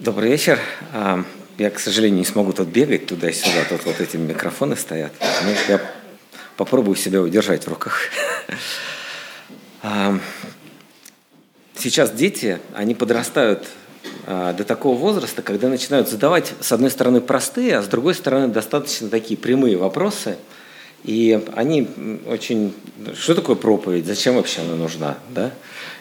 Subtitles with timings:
[0.00, 0.58] Добрый вечер.
[0.94, 1.22] А,
[1.58, 3.64] я, к сожалению, не смогу тут бегать туда-сюда.
[3.68, 5.12] Тут вот эти микрофоны стоят.
[5.44, 5.78] Ну, я
[6.56, 8.00] попробую себя удержать в руках.
[9.82, 10.18] А,
[11.74, 13.66] сейчас дети, они подрастают
[14.26, 18.48] а, до такого возраста, когда начинают задавать, с одной стороны, простые, а с другой стороны,
[18.48, 20.36] достаточно такие прямые вопросы.
[21.04, 21.88] И они
[22.26, 22.74] очень...
[23.14, 24.06] Что такое проповедь?
[24.06, 25.18] Зачем вообще она нужна?
[25.34, 25.52] Да?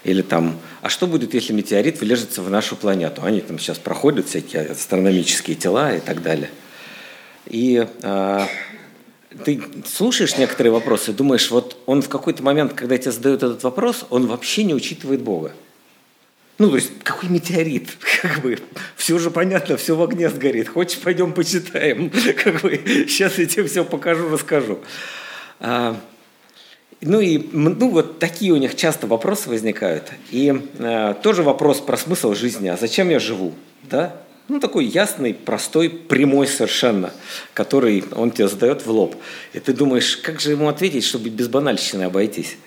[0.03, 3.21] Или там, а что будет, если метеорит влежется в нашу планету?
[3.23, 6.49] Они там сейчас проходят всякие астрономические тела и так далее.
[7.45, 8.47] И а,
[9.45, 14.05] ты слушаешь некоторые вопросы, думаешь, вот он в какой-то момент, когда тебе задают этот вопрос,
[14.09, 15.53] он вообще не учитывает Бога.
[16.59, 17.89] Ну, то есть, какой метеорит?
[18.21, 18.59] Как бы,
[18.97, 20.67] все же понятно, все в огне сгорит.
[20.67, 22.11] Хочешь, пойдем почитаем?
[22.43, 22.75] Как бы,
[23.07, 24.79] сейчас я тебе все покажу, расскажу.
[25.61, 25.99] А,
[26.99, 30.11] ну и ну, вот такие у них часто вопросы возникают.
[30.31, 32.67] И э, тоже вопрос про смысл жизни.
[32.67, 33.53] А зачем я живу?
[33.83, 34.17] Да?
[34.49, 37.13] Ну, такой ясный, простой, прямой совершенно,
[37.53, 39.15] который он тебе задает в лоб.
[39.53, 42.57] И ты думаешь, как же ему ответить, чтобы без банальщины обойтись?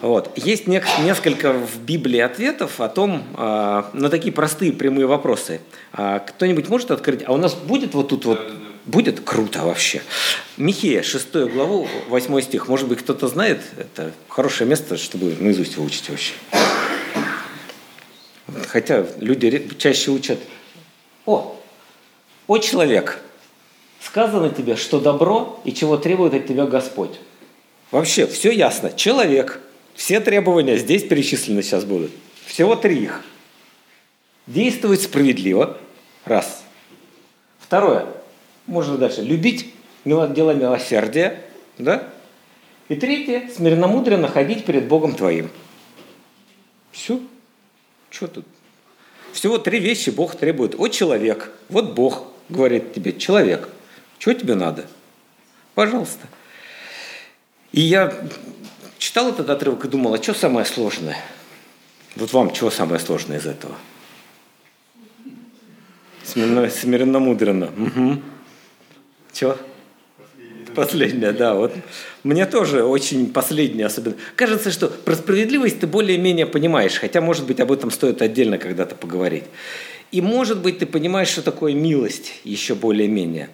[0.00, 0.36] Вот.
[0.36, 5.60] Есть не, несколько в Библии ответов о том, э, на такие простые прямые вопросы.
[5.92, 7.22] А кто-нибудь может открыть?
[7.24, 8.40] А у нас будет вот тут вот
[8.86, 10.02] Будет круто вообще.
[10.58, 12.68] Михея, 6 главу, 8 стих.
[12.68, 13.62] Может быть, кто-то знает?
[13.78, 16.34] Это хорошее место, чтобы наизусть выучить вообще.
[18.68, 20.38] Хотя люди чаще учат.
[21.26, 21.56] О,
[22.46, 23.20] о человек,
[24.00, 27.18] сказано тебе, что добро и чего требует от тебя Господь.
[27.90, 28.92] Вообще, все ясно.
[28.92, 29.60] Человек,
[29.94, 32.10] все требования здесь перечислены сейчас будут.
[32.44, 33.22] Всего три их.
[34.46, 35.78] Действовать справедливо.
[36.24, 36.62] Раз.
[37.58, 38.06] Второе
[38.66, 39.22] можно дальше.
[39.22, 39.72] Любить
[40.04, 41.42] дело милосердия.
[41.78, 42.08] Да?
[42.88, 43.48] И третье.
[43.54, 45.50] Смиренномудренно ходить перед Богом твоим.
[46.92, 47.20] Все.
[48.10, 48.46] Что тут?
[49.34, 50.76] Всего три вещи Бог требует.
[50.78, 51.50] О, человек.
[51.68, 53.68] Вот Бог говорит тебе, человек.
[54.20, 54.86] Что тебе надо?
[55.74, 56.28] Пожалуйста.
[57.72, 58.14] И я
[58.96, 61.16] читал этот отрывок и думал, а что самое сложное?
[62.14, 63.74] Вот вам что самое сложное из этого?
[66.22, 67.72] Смиренно, смиренно-мудренно.
[67.76, 68.22] Угу.
[69.32, 69.58] Чего?
[70.74, 71.54] Последняя, да.
[71.54, 71.72] Вот
[72.22, 74.16] мне тоже очень последняя особенно.
[74.36, 78.94] Кажется, что про справедливость ты более-менее понимаешь, хотя, может быть, об этом стоит отдельно когда-то
[78.94, 79.44] поговорить.
[80.10, 83.48] И, может быть, ты понимаешь, что такое милость еще более-менее.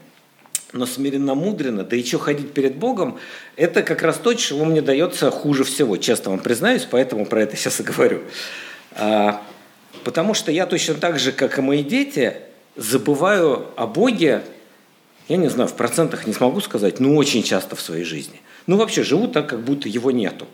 [0.73, 3.19] Но смиренно-мудренно, да еще ходить перед Богом,
[3.57, 7.57] это как раз то, чего мне дается хуже всего, честно вам признаюсь, поэтому про это
[7.57, 8.21] сейчас и говорю.
[8.93, 9.43] А,
[10.05, 12.35] потому что я точно так же, как и мои дети,
[12.77, 14.43] забываю о Боге
[15.29, 18.41] я не знаю, в процентах не смогу сказать, но очень часто в своей жизни.
[18.67, 20.47] Ну, вообще живу так, как будто его нету.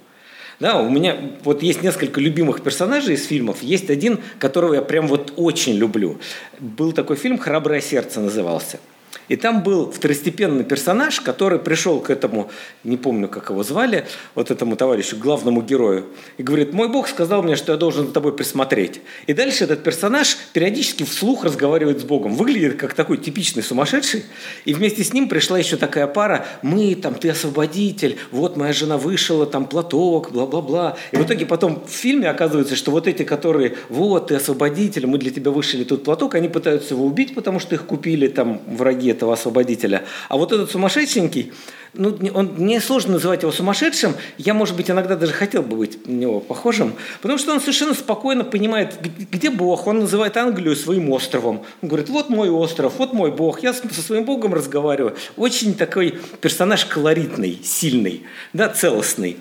[0.59, 3.63] Да, у меня вот есть несколько любимых персонажей из фильмов.
[3.63, 6.19] Есть один, которого я прям вот очень люблю.
[6.59, 8.81] Был такой фильм «Храброе сердце» назывался–
[9.29, 12.51] и там был второстепенный персонаж, который пришел к этому,
[12.85, 16.07] не помню, как его звали, вот этому товарищу, главному герою,
[16.39, 19.01] и говорит, мой Бог сказал мне, что я должен за тобой присмотреть.
[19.27, 22.35] И дальше этот персонаж периодически вслух разговаривает с Богом.
[22.35, 24.25] Выглядит как такой типичный сумасшедший.
[24.65, 28.97] И вместе с ним пришла еще такая пара, мы там, ты освободитель, вот моя жена
[28.99, 30.97] вышла, там платок, бла-бла-бла.
[31.13, 35.19] И в итоге потом в фильме оказывается, что вот эти, которые, вот, ты освободитель, мы
[35.19, 39.13] для тебя вышли тут платок, они пытаются его убить, потому что их купили там враги
[39.17, 40.05] этого освободителя.
[40.29, 41.53] А вот этот сумасшедшенький,
[41.95, 46.07] ну, он, мне сложно называть его сумасшедшим, я, может быть, иногда даже хотел бы быть
[46.07, 48.95] на него похожим, потому что он совершенно спокойно понимает,
[49.31, 51.63] где Бог, он называет Англию своим островом.
[51.83, 55.17] Он говорит, вот мой остров, вот мой Бог, я со своим Богом разговариваю.
[55.37, 58.23] Очень такой персонаж колоритный, сильный,
[58.53, 59.37] да, целостный.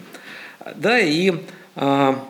[0.76, 1.34] Да, и
[1.76, 2.24] а,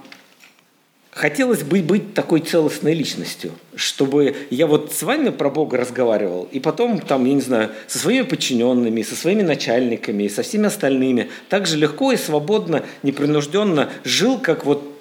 [1.16, 6.60] хотелось бы быть такой целостной личностью, чтобы я вот с вами про Бога разговаривал, и
[6.60, 11.66] потом там, я не знаю, со своими подчиненными, со своими начальниками, со всеми остальными так
[11.66, 14.95] же легко и свободно, непринужденно жил, как вот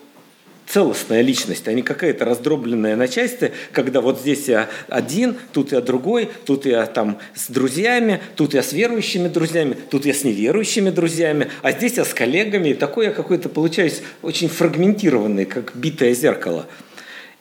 [0.66, 5.80] целостная личность, а не какая-то раздробленная на части, когда вот здесь я один, тут я
[5.80, 10.90] другой, тут я там с друзьями, тут я с верующими друзьями, тут я с неверующими
[10.90, 12.70] друзьями, а здесь я с коллегами.
[12.70, 16.66] И такой я какой-то получаюсь очень фрагментированный, как битое зеркало.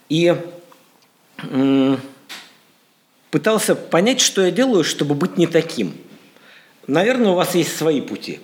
[0.09, 0.35] И
[3.31, 5.93] пытался понять, что я делаю, чтобы быть не таким.
[6.87, 8.39] Наверное, у вас есть свои пути.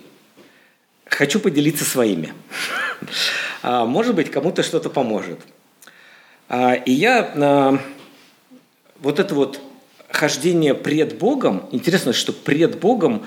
[1.04, 2.32] Хочу поделиться своими.
[3.62, 5.38] А, может быть, кому-то что-то поможет.
[6.48, 7.78] А, и я а,
[9.00, 9.60] вот это вот
[10.10, 13.24] хождение пред Богом, интересно, что пред Богом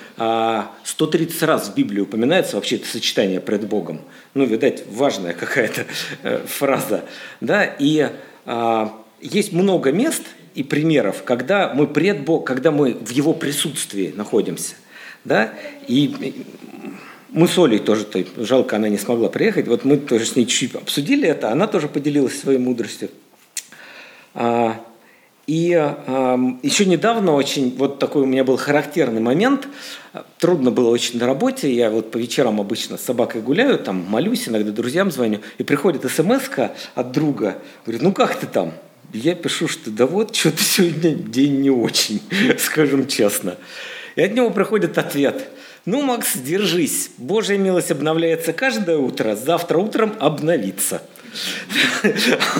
[0.83, 4.01] 130 раз в Библии упоминается вообще это сочетание пред Богом.
[4.33, 5.85] Ну, видать, важная какая-то
[6.23, 7.05] э, фраза.
[7.39, 7.63] Да?
[7.63, 8.11] И
[9.21, 10.23] есть много мест,
[10.55, 14.75] и примеров, когда мы пред Бог, когда мы в Его присутствии находимся.
[15.23, 15.53] Да?
[15.87, 16.35] И
[17.33, 20.45] мы с Олей тоже, то, жалко, она не смогла приехать, вот мы тоже с ней
[20.45, 23.09] чуть-чуть обсудили это, она тоже поделилась своей мудростью.
[24.35, 24.79] А,
[25.47, 29.67] и а, еще недавно очень, вот такой у меня был характерный момент,
[30.37, 34.47] трудно было очень на работе, я вот по вечерам обычно с собакой гуляю, там молюсь,
[34.47, 36.49] иногда друзьям звоню, и приходит смс
[36.93, 38.73] от друга, говорит, ну как ты там?
[39.11, 42.21] Я пишу, что да вот, что-то сегодня день не очень,
[42.59, 43.57] скажем честно.
[44.15, 45.49] И от него приходит ответ–
[45.85, 47.11] ну, Макс, держись.
[47.17, 49.35] Божья милость обновляется каждое утро.
[49.35, 51.01] Завтра утром обновится.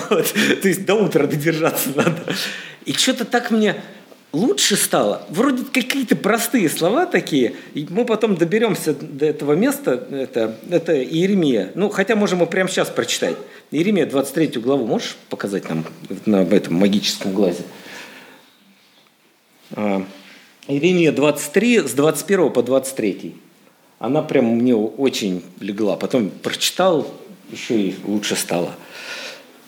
[0.10, 0.34] Вот.
[0.62, 2.24] То есть до утра додержаться надо.
[2.86, 3.76] И что-то так мне
[4.32, 5.26] лучше стало.
[5.30, 7.54] Вроде какие-то простые слова такие.
[7.74, 10.06] И мы потом доберемся до этого места.
[10.12, 11.72] Это, это Иеремия.
[11.76, 13.38] Ну, хотя можем мы прямо сейчас прочитать.
[13.72, 15.86] Иеремия 23 главу можешь показать нам
[16.26, 17.64] на этом магическом глазе?
[20.68, 23.36] Иеремия 23 с 21 по 23.
[24.00, 25.98] Она прям мне очень легла.
[25.98, 27.08] Потом прочитал,
[27.52, 28.74] еще и лучше стало.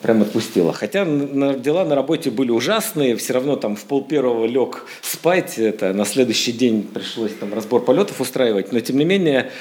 [0.01, 0.71] Прям отпустила.
[0.71, 5.94] Хотя дела на работе были ужасные, все равно там в пол первого лег спать, это
[5.94, 9.51] на следующий день пришлось там разбор полетов устраивать, но тем не менее...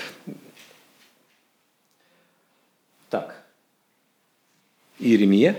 [3.10, 3.44] Так.
[4.98, 5.56] Иеремия.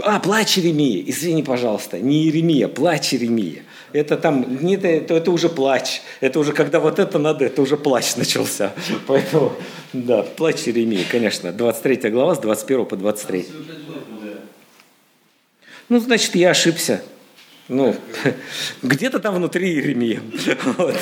[0.00, 1.02] А, плач Иеремия.
[1.06, 1.98] Извини, пожалуйста.
[1.98, 3.62] Не Иеремия, плач Иеремия
[3.92, 6.02] это там, не, это, это уже плач.
[6.20, 8.72] Это уже когда вот это надо, это уже плач начался.
[9.06, 9.52] Поэтому,
[9.92, 11.52] да, плач Иеремии, конечно.
[11.52, 13.46] 23 глава с 21 по 23.
[15.88, 17.02] Ну, значит, я ошибся.
[17.68, 17.96] Ну,
[18.82, 20.20] где-то там внутри Иеремии.
[20.64, 20.96] Вот,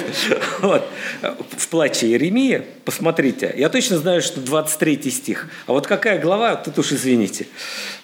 [0.61, 0.85] вот.
[1.57, 5.49] В плаче Иеремии, посмотрите, я точно знаю, что 23 стих.
[5.67, 7.47] А вот какая глава, тут уж извините.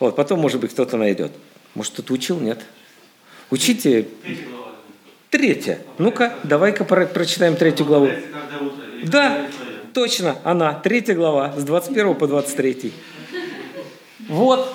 [0.00, 1.32] Вот, потом, может быть, кто-то найдет.
[1.74, 2.60] Может, кто-то учил, нет?
[3.50, 4.06] Учите
[5.30, 5.80] Третья.
[5.98, 8.08] Ну-ка, давай-ка прочитаем третью главу.
[9.02, 9.46] Да,
[9.92, 10.72] точно, она.
[10.72, 12.92] Третья глава, с 21 по 23.
[14.28, 14.74] Вот,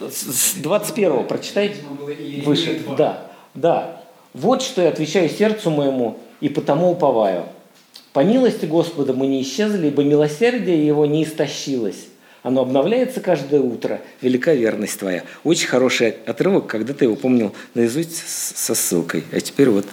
[0.00, 1.74] с 21 прочитай
[2.44, 2.80] выше.
[2.96, 4.02] Да, да.
[4.34, 7.46] Вот что я отвечаю сердцу моему, и потому уповаю.
[8.12, 12.06] По милости Господа мы не исчезли, ибо милосердие Его не истощилось.
[12.42, 14.00] Оно обновляется каждое утро.
[14.20, 15.24] Велика верность твоя.
[15.42, 18.22] Очень хороший отрывок, когда ты его помнил наизусть
[18.56, 19.24] со ссылкой.
[19.32, 19.84] А теперь вот...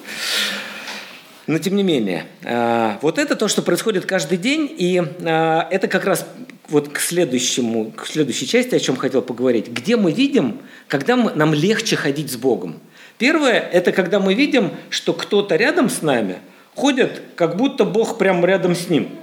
[1.47, 5.88] Но тем не менее, а, вот это то, что происходит каждый день, и а, это
[5.88, 6.25] как раз
[6.73, 9.69] вот к следующему, к следующей части, о чем хотел поговорить.
[9.69, 12.79] Где мы видим, когда мы, нам легче ходить с Богом?
[13.17, 16.39] Первое– это когда мы видим, что кто-то рядом с нами
[16.75, 19.09] ходит, как будто Бог прямо рядом с ним–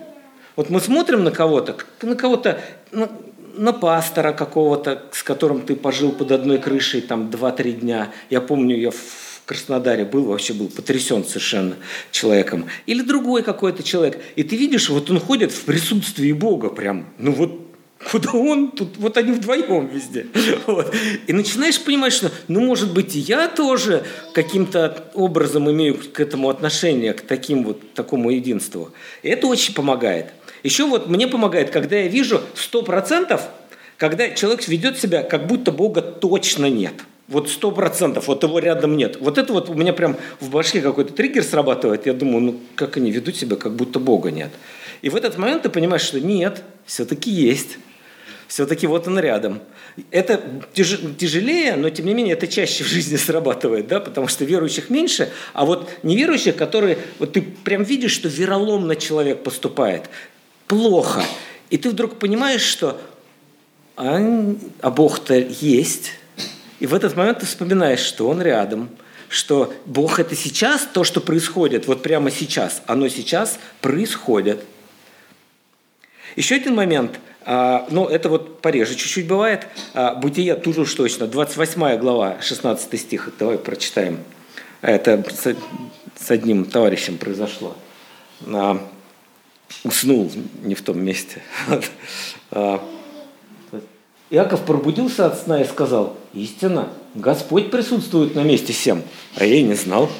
[0.60, 2.60] вот мы смотрим на кого-то, на кого-то,
[2.92, 3.08] на,
[3.54, 8.12] на пастора какого-то, с которым ты пожил под одной крышей там 2-3 дня.
[8.28, 11.74] Я помню, я в Краснодаре был, вообще был потрясен совершенно
[12.12, 12.66] человеком.
[12.86, 14.22] Или другой какой-то человек.
[14.36, 17.08] И ты видишь, вот он ходит в присутствии Бога прям.
[17.18, 17.66] Ну вот
[18.12, 18.70] Куда он?
[18.70, 20.26] Тут вот они вдвоем везде.
[20.66, 20.94] Вот.
[21.26, 24.04] И начинаешь понимать, что, ну, может быть, и я тоже
[24.34, 28.92] каким-то образом имею к этому отношение, к таким вот, такому единству.
[29.24, 30.26] И это очень помогает.
[30.62, 33.48] Еще вот мне помогает, когда я вижу сто процентов,
[33.96, 36.94] когда человек ведет себя, как будто Бога точно нет.
[37.30, 39.16] Вот сто процентов, вот его рядом нет.
[39.20, 42.04] Вот это вот у меня прям в башке какой-то триггер срабатывает.
[42.06, 44.50] Я думаю, ну как они ведут себя, как будто Бога нет.
[45.00, 47.78] И в этот момент ты понимаешь, что нет, все-таки есть.
[48.48, 49.60] Все-таки вот он рядом.
[50.10, 50.42] Это
[50.74, 55.30] тяжелее, но тем не менее это чаще в жизни срабатывает, да, потому что верующих меньше,
[55.52, 60.10] а вот неверующих, которые, вот ты прям видишь, что вероломно человек поступает,
[60.66, 61.22] плохо.
[61.70, 63.00] И ты вдруг понимаешь, что
[63.96, 64.18] а,
[64.80, 66.14] а Бог-то есть.
[66.80, 68.88] И в этот момент ты вспоминаешь, что Он рядом,
[69.28, 74.64] что Бог это сейчас, то, что происходит, вот прямо сейчас, оно сейчас происходит.
[76.36, 81.26] Еще один момент, а, ну это вот пореже чуть-чуть бывает, а, Бытие тут уж точно,
[81.26, 84.18] 28 глава, 16 стих, давай прочитаем.
[84.80, 85.54] Это с,
[86.18, 87.76] с одним товарищем произошло.
[88.46, 88.80] А,
[89.84, 90.32] уснул
[90.62, 91.42] не в том месте.
[92.52, 92.82] А,
[94.30, 99.02] Иаков пробудился от сна и сказал, истина, Господь присутствует на месте всем,
[99.36, 100.10] а я и не знал.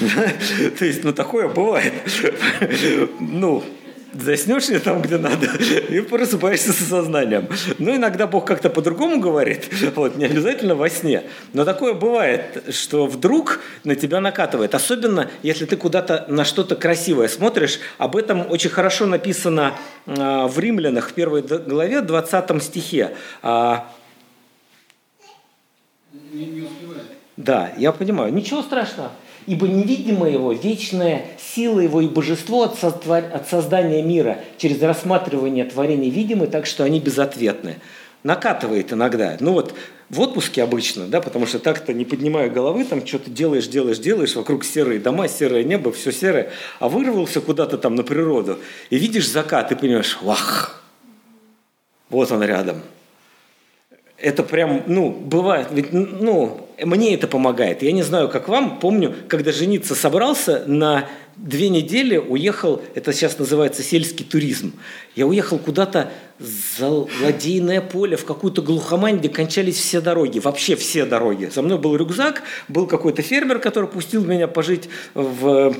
[0.78, 1.92] То есть, ну, такое бывает.
[3.20, 3.62] Ну,
[4.14, 5.46] заснешь ли там, где надо,
[5.88, 7.48] и просыпаешься с сознанием.
[7.78, 11.24] Ну, иногда Бог как-то по-другому говорит, вот, не обязательно во сне.
[11.52, 14.74] Но такое бывает, что вдруг на тебя накатывает.
[14.74, 17.78] Особенно, если ты куда-то на что-то красивое смотришь.
[17.98, 19.74] Об этом очень хорошо написано
[20.06, 23.12] а, в Римлянах, в первой главе, 20 стихе.
[26.42, 27.00] А,
[27.36, 28.32] Да, я понимаю.
[28.32, 29.10] Ничего страшного.
[29.46, 33.18] Ибо невидимое его, вечная сила его и божество от, создва...
[33.18, 37.78] от создания мира через рассматривание творений видимы, так что они безответны.
[38.22, 39.36] Накатывает иногда.
[39.40, 39.74] Ну вот
[40.12, 44.36] в отпуске обычно, да, потому что так-то не поднимая головы, там что-то делаешь, делаешь, делаешь,
[44.36, 48.58] вокруг серые дома, серое небо, все серое, а вырвался куда-то там на природу
[48.90, 50.84] и видишь закат и понимаешь, вах,
[52.10, 52.82] вот он рядом.
[54.22, 57.82] Это прям, ну, бывает, ведь, ну, мне это помогает.
[57.82, 63.36] Я не знаю, как вам, помню, когда жениться собрался, на две недели уехал, это сейчас
[63.40, 64.74] называется сельский туризм.
[65.16, 71.04] Я уехал куда-то за ладейное поле, в какую-то глухомань, где кончались все дороги, вообще все
[71.04, 71.50] дороги.
[71.52, 75.74] Со мной был рюкзак, был какой-то фермер, который пустил меня пожить в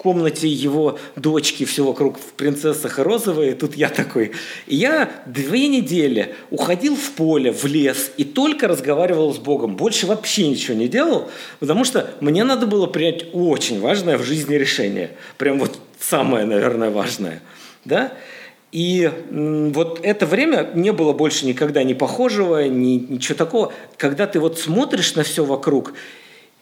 [0.00, 4.32] комнате его дочки, все вокруг в принцессах и розовые, тут я такой.
[4.66, 9.76] И я две недели уходил в поле, в лес и только разговаривал с Богом.
[9.76, 14.54] Больше вообще ничего не делал, потому что мне надо было принять очень важное в жизни
[14.54, 15.10] решение.
[15.36, 17.42] Прям вот самое, наверное, важное.
[17.84, 18.14] Да?
[18.72, 23.72] И вот это время не было больше никогда ни похожего, ни, ничего такого.
[23.98, 25.92] Когда ты вот смотришь на все вокруг,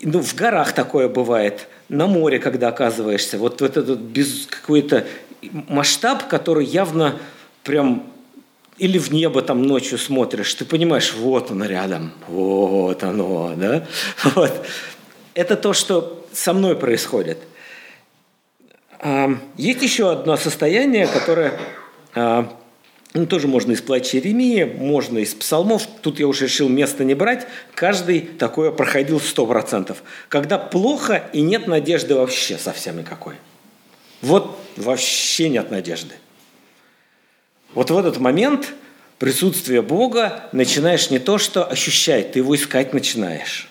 [0.01, 5.07] ну, в горах такое бывает, на море, когда оказываешься, вот, вот этот без какой-то
[5.43, 7.19] масштаб, который явно
[7.65, 8.05] прям
[8.79, 13.87] или в небо там ночью смотришь, ты понимаешь, вот оно рядом, вот оно, да?
[14.35, 14.53] Вот.
[15.35, 17.39] Это то, что со мной происходит.
[19.57, 21.59] Есть еще одно состояние, которое
[23.15, 25.89] ну, тоже можно из плача Иеремии, можно из псалмов.
[26.03, 27.47] Тут я уже решил место не брать.
[27.75, 30.03] Каждый такое проходил сто процентов.
[30.29, 33.37] Когда плохо и нет надежды вообще совсем никакой.
[34.21, 36.15] Вот вообще нет надежды.
[37.73, 38.75] Вот в этот момент
[39.19, 43.71] присутствие Бога начинаешь не то что ощущать, ты его искать начинаешь.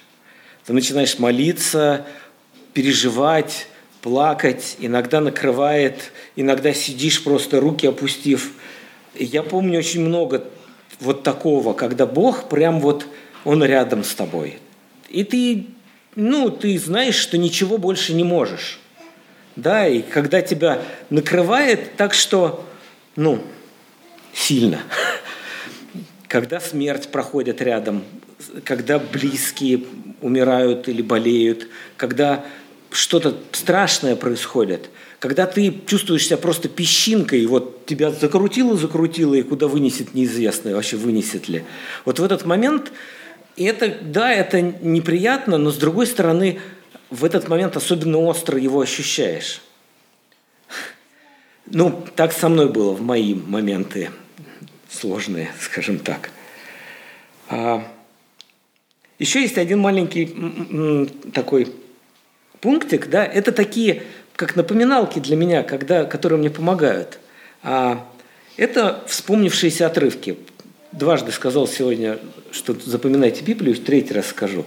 [0.65, 2.05] Ты начинаешь молиться,
[2.73, 3.67] переживать,
[4.01, 8.53] плакать, иногда накрывает, иногда сидишь просто руки опустив–
[9.23, 10.45] я помню очень много
[10.99, 13.05] вот такого, когда Бог прям вот,
[13.43, 14.59] Он рядом с тобой.
[15.09, 15.67] И ты,
[16.15, 18.79] ну, ты знаешь, что ничего больше не можешь.
[19.55, 22.65] Да, и когда тебя накрывает так, что,
[23.15, 23.41] ну,
[24.33, 24.81] сильно.
[26.27, 28.03] Когда смерть проходит рядом,
[28.65, 29.85] когда близкие
[30.21, 32.43] умирают или болеют, когда
[32.91, 40.13] что-то страшное происходит– когда ты чувствуешь себя просто песчинкой, вот тебя закрутило-закрутило, и куда вынесет
[40.13, 41.63] неизвестно, вообще вынесет ли.
[42.05, 42.91] Вот в этот момент,
[43.55, 46.59] и это, да, это неприятно, но с другой стороны,
[47.09, 49.61] в этот момент особенно остро его ощущаешь.
[51.65, 54.11] Ну, так со мной было в мои моменты
[54.89, 56.29] сложные, скажем так.
[57.49, 57.85] А,
[59.17, 61.73] еще есть один маленький такой
[62.61, 64.03] пунктик, да, это такие
[64.37, 67.19] как напоминалки для меня, когда, которые мне помогают.
[67.63, 68.07] А
[68.55, 70.37] это вспомнившиеся отрывки.
[70.91, 72.19] Дважды сказал сегодня,
[72.51, 74.63] что запоминайте Библию, третий раз скажу.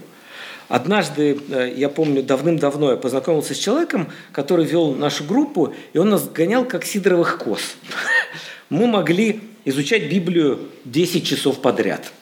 [0.68, 6.10] Однажды, э, я помню, давным-давно я познакомился с человеком, который вел нашу группу, и он
[6.10, 7.60] нас гонял как сидоровых коз.
[8.70, 12.12] Мы могли изучать Библию 10 часов подряд–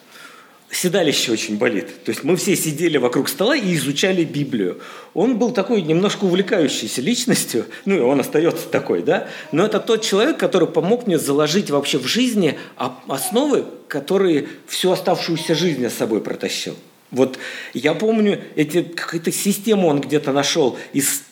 [0.71, 2.05] седалище очень болит.
[2.05, 4.81] То есть мы все сидели вокруг стола и изучали Библию.
[5.15, 10.03] Он был такой немножко увлекающейся личностью, ну и он остается такой, да, но это тот
[10.03, 16.21] человек, который помог мне заложить вообще в жизни основы, которые всю оставшуюся жизнь с собой
[16.21, 16.77] протащил.
[17.11, 17.39] Вот
[17.73, 21.23] я помню, эти, какую-то систему он где-то нашел из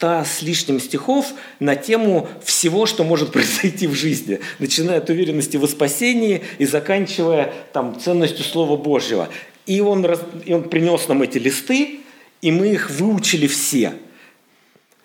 [0.00, 1.26] ста с лишним стихов
[1.58, 7.52] на тему всего, что может произойти в жизни, начиная от уверенности в спасении и заканчивая
[7.74, 9.28] там, ценностью Слова Божьего.
[9.66, 10.06] И он,
[10.46, 12.00] и он принес нам эти листы,
[12.40, 13.92] и мы их выучили все.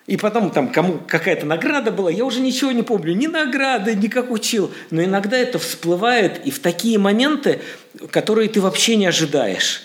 [0.08, 4.08] И потом там кому какая-то награда была, я уже ничего не помню, ни награды, ни
[4.08, 4.72] как учил.
[4.92, 7.60] Но иногда это всплывает и в такие моменты,
[8.12, 9.84] которые ты вообще не ожидаешь.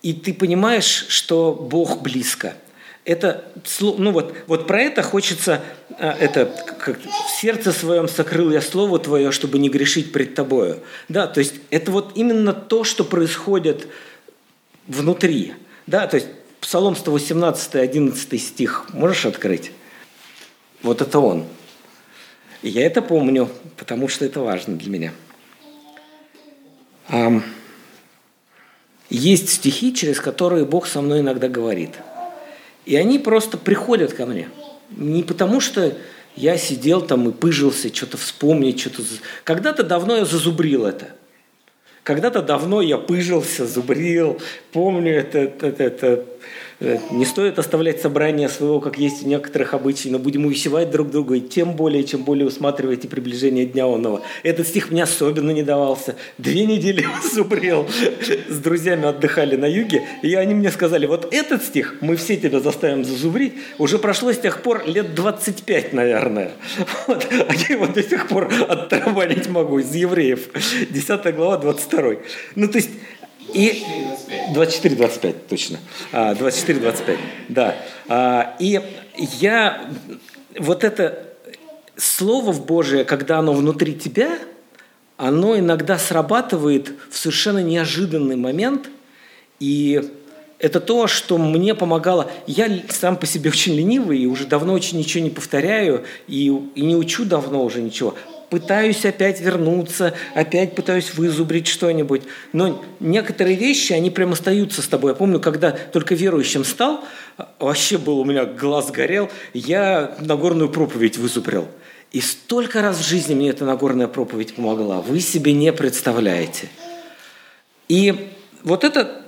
[0.00, 2.54] И ты понимаешь, что Бог близко–
[3.06, 3.44] это,
[3.80, 5.62] ну вот, вот про это хочется,
[5.98, 6.46] а, это
[6.78, 10.80] как, в сердце своем сокрыл я слово твое, чтобы не грешить пред тобою.
[11.08, 13.86] Да, то есть это вот именно то, что происходит
[14.88, 15.54] внутри.
[15.86, 16.26] Да, то есть
[16.60, 19.70] Псалом 118, 11 стих, можешь открыть?
[20.82, 21.46] Вот это он.
[22.62, 25.12] И я это помню, потому что это важно для меня.
[29.10, 31.92] Есть стихи, через которые Бог со мной иногда говорит–
[32.86, 34.48] и они просто приходят ко мне.
[34.96, 35.92] Не потому, что
[36.36, 39.02] я сидел там и пыжился, что-то вспомнить, что-то...
[39.44, 41.08] Когда-то давно я зазубрил это.
[42.04, 44.40] Когда-то давно я пыжился, зубрил,
[44.70, 46.24] помню это, это, это
[46.80, 51.36] не стоит оставлять собрание своего, как есть у некоторых обычаев, но будем увещевать друг друга,
[51.36, 54.20] и тем более, чем более усматриваете приближение Дня Онного.
[54.42, 56.16] Этот стих мне особенно не давался.
[56.36, 57.88] Две недели зубрел,
[58.48, 62.60] с друзьями отдыхали на юге, и они мне сказали, вот этот стих мы все тебя
[62.60, 66.52] заставим зазубрить, уже прошло с тех пор лет 25, наверное.
[67.06, 67.26] Вот.
[67.30, 70.48] А я его до сих пор оттарабанить могу из евреев.
[70.90, 72.16] 10 глава, 22.
[72.54, 72.90] Ну, то есть
[73.54, 73.82] и
[74.52, 75.78] 24-25, точно.
[76.12, 77.16] 24-25, а,
[77.48, 77.76] да.
[78.08, 78.80] А, и
[79.40, 79.88] я,
[80.58, 81.26] вот это
[81.96, 84.38] слово в Божие, когда оно внутри тебя,
[85.16, 88.90] оно иногда срабатывает в совершенно неожиданный момент,
[89.60, 90.10] и
[90.58, 92.30] это то, что мне помогало.
[92.46, 96.82] Я сам по себе очень ленивый, и уже давно очень ничего не повторяю, и, и
[96.82, 98.14] не учу давно уже ничего
[98.50, 102.22] пытаюсь опять вернуться, опять пытаюсь вызубрить что-нибудь.
[102.52, 105.12] Но некоторые вещи, они прям остаются с тобой.
[105.12, 107.04] Я помню, когда только верующим стал,
[107.58, 111.68] вообще был у меня глаз горел, я Нагорную проповедь вызубрил.
[112.12, 115.00] И столько раз в жизни мне эта Нагорная проповедь помогла.
[115.00, 116.68] Вы себе не представляете.
[117.88, 118.30] И
[118.62, 119.22] вот это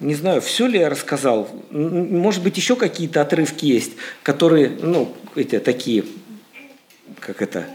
[0.00, 1.48] не знаю, все ли я рассказал.
[1.70, 3.92] Может быть, еще какие-то отрывки есть,
[4.22, 6.04] которые, ну, эти такие,
[7.20, 7.66] как это,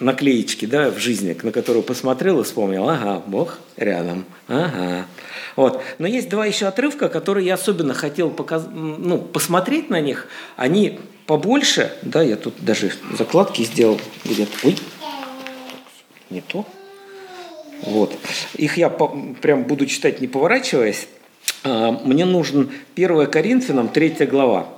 [0.00, 5.06] наклеечки да, в жизни, на которую посмотрел и вспомнил, ага, Бог рядом, ага.
[5.54, 5.82] Вот.
[5.98, 8.66] Но есть два еще отрывка, которые я особенно хотел показ...
[8.72, 10.28] ну, посмотреть на них.
[10.56, 14.52] Они побольше, да, я тут даже закладки сделал где-то.
[14.64, 14.76] Ой,
[16.30, 16.66] не то.
[17.82, 18.14] Вот.
[18.54, 19.08] Их я по...
[19.40, 21.08] прям буду читать, не поворачиваясь.
[21.64, 24.68] А, мне нужен 1 Коринфянам, 3 глава.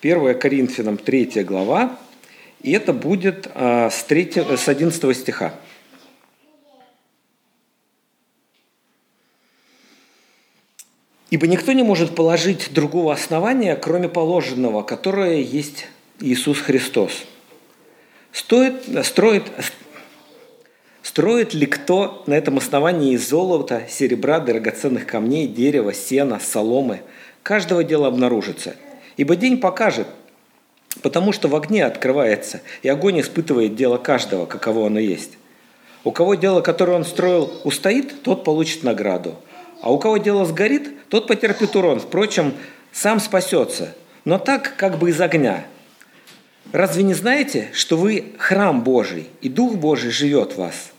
[0.00, 1.98] 1 Коринфянам 3 глава,
[2.62, 5.54] и это будет а, с, 3, с 11 стиха.
[11.30, 15.88] Ибо никто не может положить другого основания, кроме положенного, которое есть
[16.20, 17.24] Иисус Христос.
[18.30, 19.44] Стоит, строит,
[21.02, 27.02] строит ли кто на этом основании из золота, серебра, драгоценных камней, дерева, сена, соломы?
[27.42, 28.76] Каждого дела обнаружится–
[29.18, 30.06] Ибо день покажет,
[31.02, 35.32] потому что в огне открывается, и огонь испытывает дело каждого, каково оно есть.
[36.04, 39.34] У кого дело, которое он строил, устоит, тот получит награду.
[39.82, 41.98] А у кого дело сгорит, тот потерпит урон.
[41.98, 42.54] Впрочем,
[42.92, 45.66] сам спасется, но так, как бы из огня.
[46.70, 50.92] Разве не знаете, что вы храм Божий, и Дух Божий живет в вас?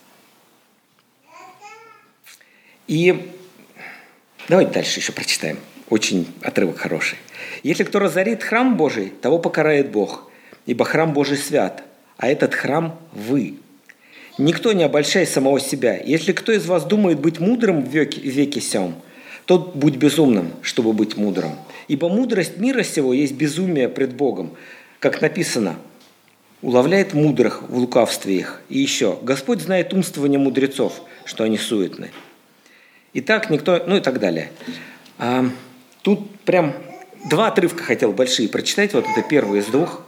[2.88, 3.32] И
[4.49, 5.58] давайте дальше еще прочитаем.
[5.89, 7.17] Очень отрывок хороший.
[7.63, 10.29] Если кто разорит храм Божий, того покарает Бог,
[10.65, 11.83] ибо храм Божий свят,
[12.17, 13.55] а этот храм– вы.
[14.37, 15.97] Никто не обольщай самого себя.
[15.97, 18.95] Если кто из вас думает быть мудрым в веке, веке сем,
[19.45, 21.51] тот будь безумным, чтобы быть мудрым.
[21.89, 24.51] Ибо мудрость мира сего есть безумие пред Богом.
[24.99, 25.75] Как написано,
[26.61, 28.61] уловляет мудрых в лукавстве их.
[28.69, 32.11] И еще, Господь знает умствование мудрецов, что они суетны.
[33.11, 34.51] И так никто, ну и так далее.
[35.17, 35.49] А,
[36.01, 36.73] тут прям
[37.25, 38.93] Два отрывка хотел большие прочитать.
[38.93, 40.01] Вот это первый из двух.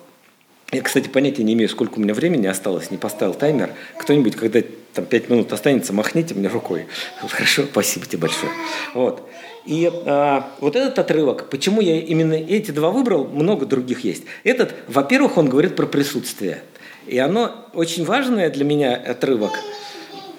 [0.71, 3.71] Я, кстати, понятия не имею, сколько у меня времени осталось, не поставил таймер.
[3.97, 4.62] Кто-нибудь, когда
[4.93, 6.86] там пять минут останется, махните мне рукой.
[7.28, 8.52] Хорошо, спасибо тебе большое.
[8.93, 9.30] Вот.
[9.65, 14.24] И а, вот этот отрывок, почему я именно эти два выбрал, много других есть.
[14.45, 16.63] Этот, во-первых, он говорит про присутствие.
[17.06, 19.52] И оно очень важное для меня отрывок.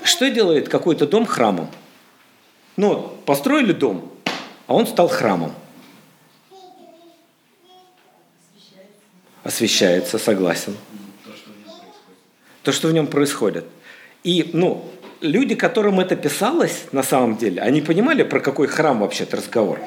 [0.02, 1.68] Что делает какой-то дом храмом?
[2.76, 4.10] Ну, построили дом,
[4.66, 5.52] а он стал храмом.
[9.42, 10.76] Освещается, согласен.
[12.62, 13.64] То, что в нем происходит.
[14.22, 14.88] И, ну,
[15.20, 19.80] люди, которым это писалось, на самом деле, они понимали, про какой храм вообще-то разговор.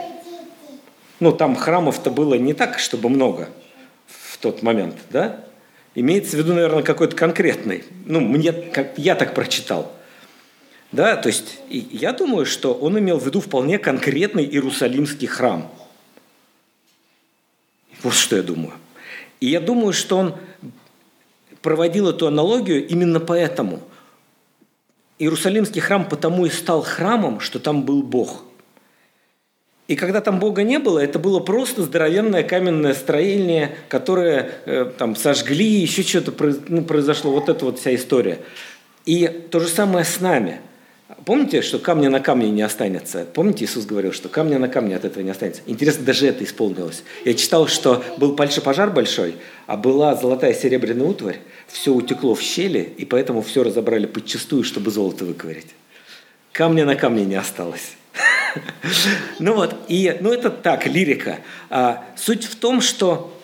[1.20, 3.50] Ну, там храмов-то было не так, чтобы много
[4.08, 5.46] в тот момент, да?
[5.96, 7.86] Имеется в виду, наверное, какой-то конкретный.
[8.06, 9.94] Ну, мне, как я так прочитал.
[10.91, 15.72] Да, то есть я думаю, что он имел в виду вполне конкретный Иерусалимский храм.
[18.04, 18.74] Вот что я думаю.
[19.39, 20.36] И я думаю, что он
[21.62, 23.80] проводил эту аналогию именно поэтому.
[25.17, 28.43] Иерусалимский храм потому и стал храмом, что там был Бог.
[29.88, 35.15] И когда там Бога не было, это было просто здоровенное каменное строение, которое э, там
[35.15, 36.34] сожгли, еще что-то
[36.67, 38.39] ну, произошло, вот эта вот вся история.
[39.06, 40.60] И то же самое с нами.
[41.24, 43.26] Помните, что камня на камне не останется?
[43.32, 45.62] Помните, Иисус говорил, что камня на камне от этого не останется?
[45.68, 47.04] Интересно, даже это исполнилось.
[47.26, 49.36] Я читал, что был большой пожар большой,
[49.68, 54.89] а была золотая серебряная утварь, все утекло в щели, и поэтому все разобрали подчистую, чтобы
[54.89, 55.68] золото выковырять.
[56.52, 57.96] Камня на камне не осталось.
[59.39, 61.39] Ну вот, и, ну это так, лирика.
[61.70, 63.38] А, суть в том, что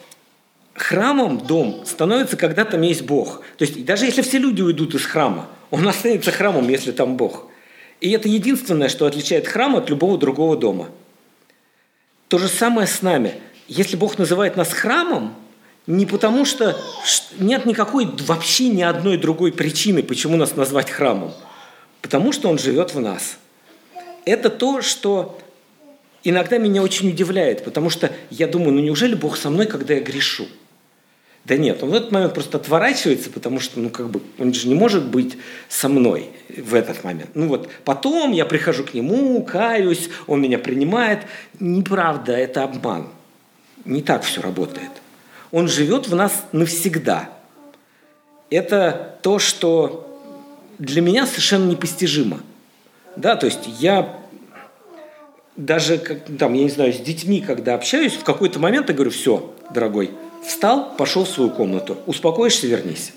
[0.74, 3.44] храмом дом становится, когда там есть Бог.
[3.58, 7.51] То есть даже если все люди уйдут из храма, он останется храмом, если там Бог.
[8.02, 10.90] И это единственное, что отличает храм от любого другого дома.
[12.28, 13.36] То же самое с нами.
[13.68, 15.36] Если Бог называет нас храмом,
[15.86, 16.76] не потому что
[17.38, 21.32] нет никакой вообще ни одной другой причины, почему нас назвать храмом.
[22.02, 23.38] Потому что Он живет в нас.
[24.26, 25.40] Это то, что
[26.24, 30.02] иногда меня очень удивляет, потому что я думаю, ну неужели Бог со мной, когда я
[30.02, 30.48] грешу?
[31.46, 34.68] Да нет, он в этот момент просто отворачивается, потому что, ну, как бы, он же
[34.68, 35.38] не может быть
[35.70, 37.32] со мной в этот момент.
[37.34, 41.24] Ну вот, потом я прихожу к нему, каюсь, он меня принимает.
[41.60, 43.08] Неправда, это обман.
[43.86, 44.92] Не так все работает.
[45.52, 47.30] Он живет в нас навсегда.
[48.52, 50.08] Это то, что
[50.78, 52.42] для меня совершенно непостижимо.
[53.16, 54.16] Да, то есть я
[55.56, 59.12] даже, как, там, я не знаю, с детьми, когда общаюсь, в какой-то момент я говорю,
[59.12, 60.12] все, дорогой,
[60.46, 61.98] Встал, пошел в свою комнату.
[62.06, 63.14] Успокоишься, вернись.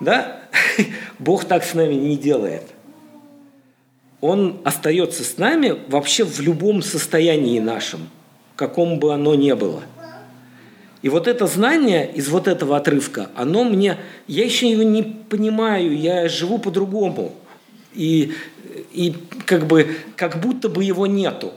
[0.00, 0.40] Да?
[1.18, 2.64] Бог так с нами не делает.
[4.20, 8.08] Он остается с нами вообще в любом состоянии нашем,
[8.56, 9.82] каком бы оно ни было.
[11.02, 15.94] И вот это знание из вот этого отрывка, оно мне, я еще его не понимаю,
[15.94, 17.34] я живу по-другому.
[17.92, 18.32] И,
[18.90, 21.52] и как бы, как будто бы его нету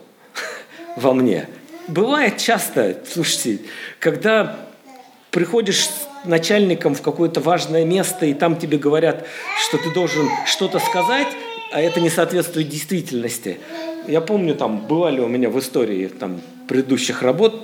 [0.97, 1.47] во мне.
[1.87, 3.59] Бывает часто, слушайте,
[3.99, 4.59] когда
[5.31, 9.25] приходишь с начальником в какое-то важное место, и там тебе говорят,
[9.65, 11.27] что ты должен что-то сказать,
[11.71, 13.59] а это не соответствует действительности.
[14.07, 17.63] Я помню, там бывали у меня в истории там, предыдущих работ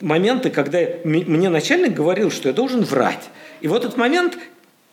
[0.00, 3.30] моменты, когда мне начальник говорил, что я должен врать.
[3.60, 4.36] И в этот момент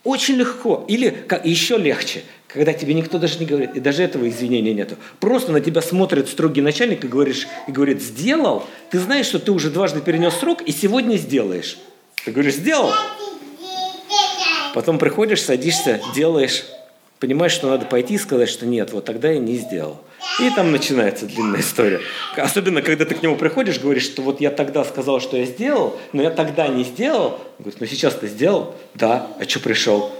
[0.04, 4.28] очень легко, или как, еще легче, когда тебе никто даже не говорит, и даже этого
[4.28, 4.96] извинения нету.
[5.20, 9.52] Просто на тебя смотрит строгий начальник и, говоришь, и говорит, сделал, ты знаешь, что ты
[9.52, 11.78] уже дважды перенес срок, и сегодня сделаешь.
[12.24, 12.92] Ты говоришь, сделал.
[14.74, 16.64] Потом приходишь, садишься, делаешь,
[17.18, 20.00] понимаешь, что надо пойти и сказать, что нет, вот тогда я не сделал.
[20.40, 22.00] И там начинается длинная история.
[22.36, 25.98] Особенно, когда ты к нему приходишь, говоришь, что вот я тогда сказал, что я сделал,
[26.12, 27.40] но я тогда не сделал.
[27.58, 28.74] Говорит, ну сейчас ты сделал?
[28.94, 29.28] Да.
[29.38, 30.12] А что пришел?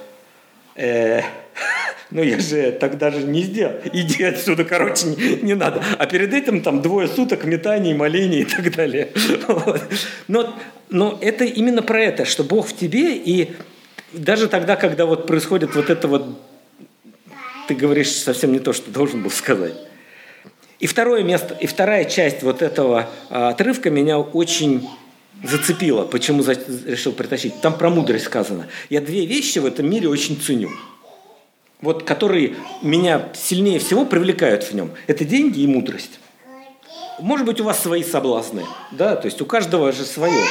[0.74, 1.22] Э,
[2.10, 3.74] ну я же тогда же не сделал.
[3.92, 5.82] Иди отсюда, короче, не, не надо.
[5.98, 9.12] А перед этим там двое суток метаний, молений и так далее.
[9.46, 9.82] Вот.
[10.28, 10.54] Но,
[10.90, 13.52] но это именно про это, что Бог в тебе, и
[14.12, 16.26] даже тогда, когда вот происходит вот это вот,
[17.68, 19.74] ты говоришь совсем не то, что должен был сказать.
[20.82, 24.86] И второе место, и вторая часть вот этого а, отрывка меня очень
[25.42, 27.60] зацепила, почему решил притащить.
[27.62, 28.66] Там про мудрость сказано.
[28.90, 30.70] Я две вещи в этом мире очень ценю–
[31.82, 36.20] вот, которые меня сильнее всего привлекают в нем, это деньги и мудрость.
[37.20, 40.44] Может быть, у вас свои соблазны, да, то есть у каждого же свое.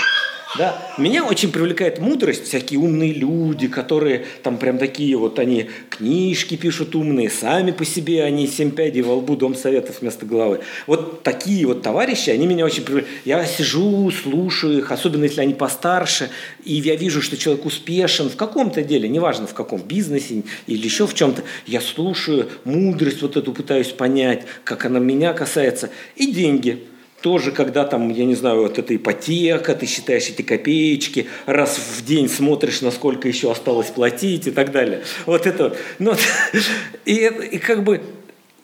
[0.57, 0.81] Да?
[0.97, 6.93] Меня очень привлекает мудрость, всякие умные люди, которые там прям такие вот, они книжки пишут
[6.93, 10.59] умные, сами по себе они семь пядей во лбу, дом советов вместо головы.
[10.87, 13.13] Вот такие вот товарищи, они меня очень привлекают.
[13.23, 16.29] Я сижу, слушаю их, особенно если они постарше,
[16.65, 21.07] и я вижу, что человек успешен в каком-то деле, неважно в каком, бизнесе или еще
[21.07, 21.43] в чем-то.
[21.65, 26.83] Я слушаю, мудрость вот эту пытаюсь понять, как она меня касается, и деньги–
[27.21, 32.05] тоже, когда там, я не знаю, вот эта ипотека, ты считаешь эти копеечки, раз в
[32.05, 35.03] день смотришь, насколько еще осталось платить и так далее.
[35.25, 35.75] Вот это.
[35.99, 36.15] Ну,
[37.05, 38.01] и, и как бы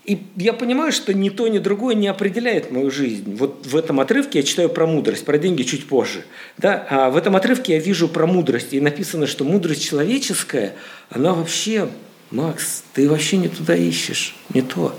[0.08, 3.36] и я понимаю, что ни то, ни другое не определяет мою жизнь.
[3.36, 6.24] Вот в этом отрывке я читаю про мудрость, про деньги чуть позже.
[6.58, 6.88] Да?
[6.89, 8.72] А в этом отрывке я вижу про мудрость.
[8.72, 10.76] И написано, что мудрость человеческая,
[11.10, 11.89] она вообще,
[12.32, 14.98] Макс, ты вообще не туда ищешь, не то.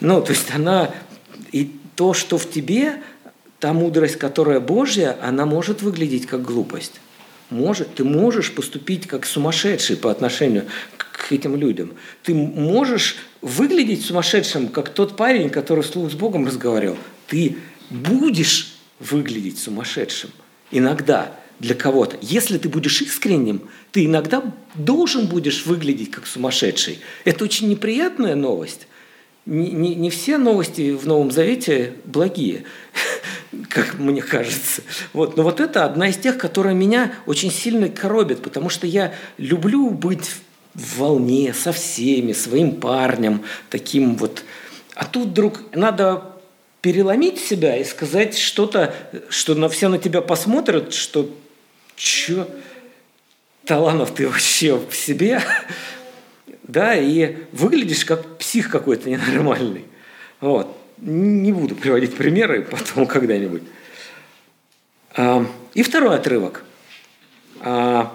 [0.00, 0.90] Ну, то есть она,
[1.52, 3.02] и то, что в тебе,
[3.58, 7.00] та мудрость, которая Божья, она может выглядеть как глупость.
[7.50, 11.92] Может, ты можешь поступить как сумасшедший по отношению к этим людям.
[12.22, 16.98] Ты можешь выглядеть сумасшедшим, как тот парень, который вслух с Богом разговаривал.
[17.28, 17.56] Ты
[17.90, 20.30] будешь выглядеть сумасшедшим
[20.70, 22.18] иногда для кого-то.
[22.20, 24.42] Если ты будешь искренним, ты иногда
[24.74, 26.98] должен будешь выглядеть как сумасшедший.
[27.24, 28.86] Это очень неприятная новость,
[29.46, 32.64] не, не, все новости в Новом Завете благие,
[33.68, 34.82] как мне кажется.
[35.12, 35.36] Вот.
[35.36, 39.90] Но вот это одна из тех, которая меня очень сильно коробит, потому что я люблю
[39.90, 40.32] быть
[40.74, 44.42] в волне со всеми, своим парнем, таким вот.
[44.94, 46.24] А тут вдруг надо
[46.82, 48.94] переломить себя и сказать что-то,
[49.28, 51.30] что на все на тебя посмотрят, что
[51.96, 52.48] чё,
[53.64, 55.40] талантов ты вообще в себе,
[56.68, 59.84] да, и выглядишь как псих какой-то ненормальный.
[60.40, 60.76] Вот.
[60.98, 63.62] Не буду приводить примеры потом когда-нибудь.
[65.14, 66.64] А, и второй отрывок.
[67.60, 68.14] А,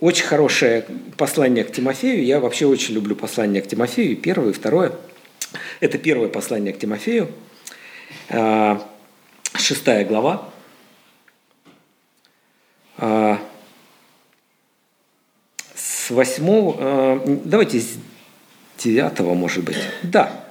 [0.00, 0.84] очень хорошее
[1.16, 2.24] послание к Тимофею.
[2.24, 4.16] Я вообще очень люблю послание к Тимофею.
[4.16, 4.92] Первое и второе.
[5.80, 7.30] Это первое послание к Тимофею.
[8.30, 8.82] А,
[9.54, 10.50] шестая глава.
[16.06, 17.96] С восьмого, давайте с
[18.78, 19.78] девятого, может быть.
[20.02, 20.44] Да,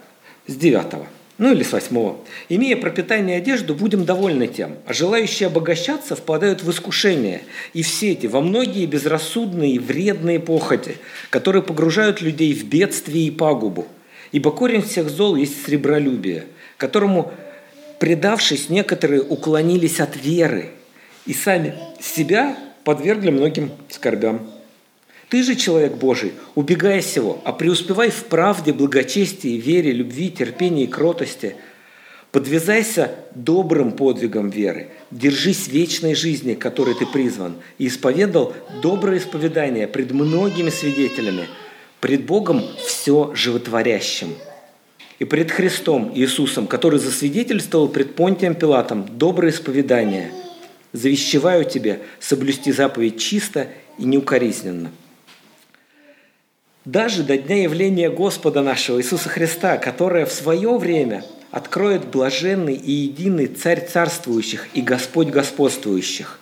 [0.48, 2.18] с девятого ну или с восьмого.
[2.48, 7.42] «Имея пропитание и одежду, будем довольны тем, а желающие обогащаться впадают в искушение
[7.74, 10.98] и в сети, во многие безрассудные и вредные похоти,
[11.30, 13.88] которые погружают людей в бедствие и пагубу.
[14.32, 16.46] Ибо корень всех зол есть сребролюбие,
[16.78, 17.32] которому,
[18.00, 20.70] предавшись, некоторые уклонились от веры
[21.26, 24.53] и сами себя подвергли многим скорбям.
[25.34, 30.88] Ты же, человек Божий, убегай сего, а преуспевай в правде, благочестии, вере, любви, терпении и
[30.88, 31.56] кротости.
[32.32, 40.12] Подвязайся добрым подвигом веры, держись вечной жизни, которой ты призван, и исповедал доброе исповедание пред
[40.12, 41.48] многими свидетелями,
[42.00, 44.36] пред Богом все животворящим.
[45.18, 50.32] И пред Христом Иисусом, который засвидетельствовал пред Понтием Пилатом доброе исповедание,
[50.92, 54.92] завещеваю тебе соблюсти заповедь чисто и неукоризненно–
[56.86, 62.92] даже до дня явления Господа нашего Иисуса Христа, которое в свое время откроет блаженный и
[62.92, 66.40] единый Царь царствующих и Господь господствующих,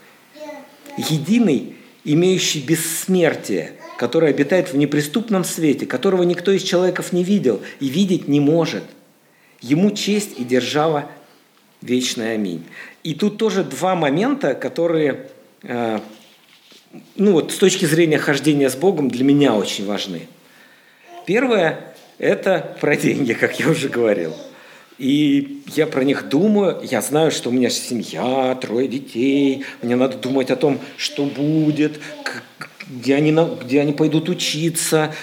[0.97, 7.87] единый, имеющий бессмертие, который обитает в неприступном свете, которого никто из человеков не видел и
[7.87, 8.83] видеть не может.
[9.61, 11.05] Ему честь и держава
[11.81, 12.33] вечная.
[12.33, 12.63] Аминь.
[13.03, 15.27] И тут тоже два момента, которые
[15.61, 15.99] э,
[17.15, 20.27] ну вот, с точки зрения хождения с Богом для меня очень важны.
[21.25, 24.35] Первое– это про деньги, как я уже говорил.
[24.97, 30.17] И я про них думаю, я знаю, что у меня семья, трое детей, мне надо
[30.17, 31.99] думать о том, что будет,
[32.91, 35.13] где они, где они пойдут учиться,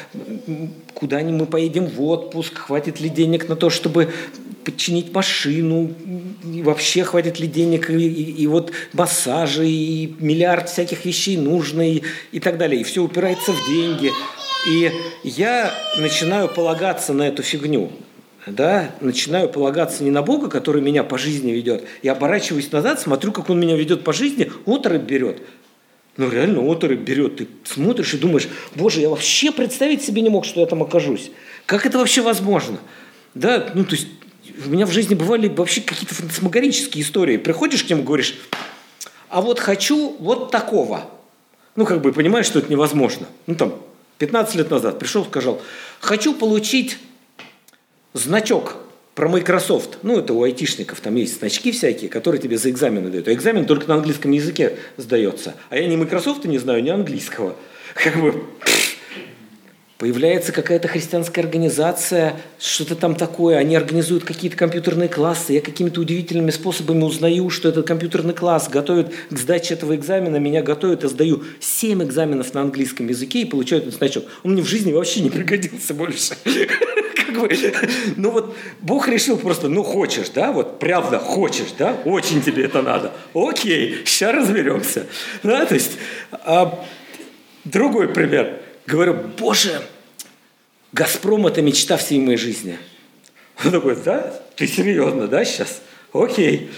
[0.94, 4.10] куда мы поедем в отпуск, хватит ли денег на то, чтобы
[4.64, 5.94] починить машину,
[6.44, 11.88] и вообще хватит ли денег, и, и, и вот массажи, и миллиард всяких вещей нужно,
[11.88, 12.02] и,
[12.32, 12.80] и так далее.
[12.80, 14.10] И все упирается в деньги.
[14.68, 14.90] И
[15.24, 17.90] я начинаю полагаться на эту фигню.
[18.46, 21.84] Да, начинаю полагаться не на Бога, который меня по жизни ведет.
[22.02, 25.42] Я оборачиваюсь назад, смотрю, как он меня ведет по жизни, отрыв берет.
[26.18, 27.36] Ну, реально отрыв берет.
[27.36, 31.30] Ты смотришь и думаешь, боже, я вообще представить себе не мог, что я там окажусь.
[31.64, 32.78] Как это вообще возможно?
[33.34, 34.08] Да, ну, то есть
[34.66, 37.36] у меня в жизни бывали вообще какие-то фантасмагорические истории.
[37.36, 38.34] Приходишь к нему, говоришь,
[39.28, 41.08] а вот хочу вот такого.
[41.76, 43.28] Ну, как бы понимаешь, что это невозможно.
[43.46, 43.76] Ну, там,
[44.18, 45.62] 15 лет назад пришел, сказал,
[46.00, 46.98] хочу получить
[48.12, 48.76] значок
[49.18, 49.98] про Microsoft.
[50.04, 53.26] Ну, это у айтишников, там есть значки всякие, которые тебе за экзамены дают.
[53.26, 55.54] А экзамен только на английском языке сдается.
[55.70, 57.56] А я ни Microsoft не знаю, ни английского.
[57.94, 58.44] Как бы,
[59.98, 66.52] Появляется какая-то христианская организация, что-то там такое, они организуют какие-то компьютерные классы, я какими-то удивительными
[66.52, 71.42] способами узнаю, что этот компьютерный класс готовит к сдаче этого экзамена, меня готовят, я сдаю
[71.58, 74.26] 7 экзаменов на английском языке и получаю этот значок.
[74.44, 76.36] Он мне в жизни вообще не пригодился больше.
[77.32, 77.48] Как бы,
[78.16, 82.82] ну вот Бог решил просто, ну хочешь, да, вот правда хочешь, да, очень тебе это
[82.82, 83.12] надо.
[83.34, 85.06] Окей, сейчас разберемся.
[85.42, 85.92] Да, то есть,
[86.32, 86.84] а,
[87.64, 89.82] другой пример– Говорю, боже,
[90.92, 92.78] Газпром– это мечта всей моей жизни.
[93.62, 94.32] Он такой, да?
[94.56, 95.82] Ты серьезно, да, сейчас?
[96.14, 96.70] Окей.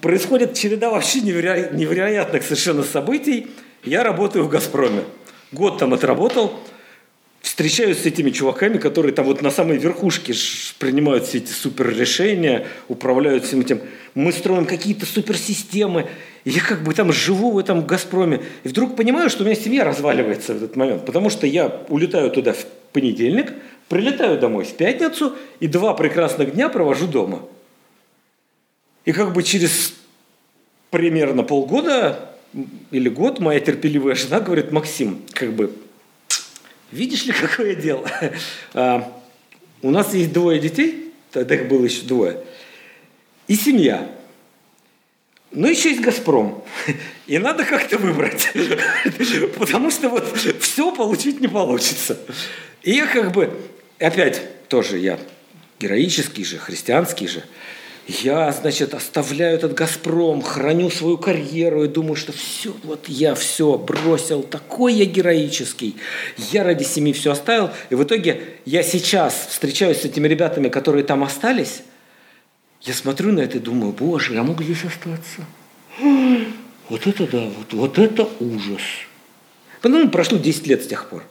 [0.00, 1.70] Происходит череда вообще неверо...
[1.72, 3.48] невероятных совершенно событий.
[3.82, 5.02] Я работаю в «Газпроме».
[5.50, 6.60] Год там отработал,
[7.46, 10.34] встречаюсь с этими чуваками, которые там вот на самой верхушке
[10.80, 13.80] принимают все эти супер решения, управляют всем этим.
[14.14, 16.08] Мы строим какие-то суперсистемы.
[16.42, 18.42] И я как бы там живу в этом «Газпроме».
[18.64, 21.06] И вдруг понимаю, что у меня семья разваливается в этот момент.
[21.06, 23.52] Потому что я улетаю туда в понедельник,
[23.88, 27.42] прилетаю домой в пятницу и два прекрасных дня провожу дома.
[29.04, 29.94] И как бы через
[30.90, 32.28] примерно полгода
[32.90, 35.70] или год моя терпеливая жена говорит, Максим, как бы,
[36.92, 38.10] видишь ли, какое дело?
[38.74, 39.12] А,
[39.82, 42.40] у нас есть двое детей, тогда их было еще двое,
[43.48, 44.10] и семья.
[45.52, 46.62] Но еще есть «Газпром».
[47.26, 48.52] И надо как-то выбрать.
[49.58, 52.18] Потому что вот все получить не получится.
[52.82, 53.50] И я как бы,
[53.98, 55.18] опять тоже я
[55.78, 57.42] героический же, христианский же,
[58.06, 63.76] я, значит, оставляю этот «Газпром», храню свою карьеру и думаю, что все, вот я все
[63.76, 65.96] бросил, такой я героический.
[66.52, 67.70] Я ради семьи все оставил.
[67.90, 71.82] И в итоге я сейчас встречаюсь с этими ребятами, которые там остались.
[72.80, 75.44] Я смотрю на это и думаю, боже, я мог здесь остаться.
[76.88, 78.82] Вот это да, вот, вот это ужас.
[79.82, 81.24] Потом прошло 10 лет с тех пор.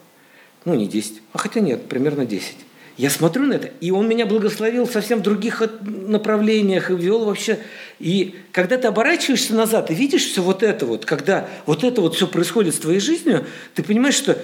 [0.66, 2.54] Ну, не 10, а хотя нет, примерно 10.
[2.96, 7.58] Я смотрю на это, и он меня благословил совсем в других направлениях и вел вообще.
[7.98, 12.14] И когда ты оборачиваешься назад и видишь все вот это вот, когда вот это вот
[12.14, 14.38] все происходит с твоей жизнью, ты понимаешь, что